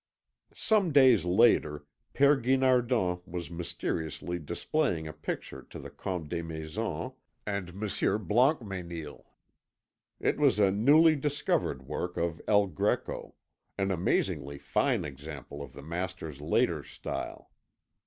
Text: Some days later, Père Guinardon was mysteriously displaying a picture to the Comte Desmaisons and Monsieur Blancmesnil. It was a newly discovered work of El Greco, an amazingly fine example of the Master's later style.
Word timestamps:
Some 0.55 0.91
days 0.91 1.25
later, 1.25 1.85
Père 2.15 2.41
Guinardon 2.41 3.21
was 3.27 3.51
mysteriously 3.51 4.39
displaying 4.39 5.07
a 5.07 5.13
picture 5.13 5.61
to 5.69 5.77
the 5.77 5.91
Comte 5.91 6.29
Desmaisons 6.29 7.11
and 7.45 7.75
Monsieur 7.75 8.17
Blancmesnil. 8.17 9.23
It 10.19 10.37
was 10.39 10.57
a 10.57 10.71
newly 10.71 11.15
discovered 11.15 11.83
work 11.85 12.17
of 12.17 12.41
El 12.47 12.65
Greco, 12.65 13.35
an 13.77 13.91
amazingly 13.91 14.57
fine 14.57 15.05
example 15.05 15.61
of 15.61 15.73
the 15.73 15.83
Master's 15.83 16.41
later 16.41 16.83
style. 16.83 17.51